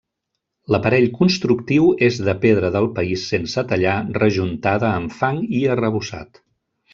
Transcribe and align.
L'aparell 0.75 1.05
constructiu 1.17 1.91
és 2.07 2.17
de 2.29 2.35
pedra 2.45 2.71
del 2.77 2.87
país 2.95 3.27
sense 3.35 3.65
tallar 3.73 3.93
rejuntada 4.19 4.91
amb 5.01 5.15
fang 5.19 5.39
i 5.61 5.63
arrebossat. 5.77 6.43